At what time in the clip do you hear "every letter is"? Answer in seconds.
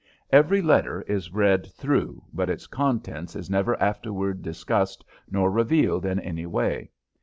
0.31-1.31